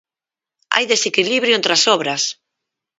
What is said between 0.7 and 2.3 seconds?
Hai desequilibrio entre as obras.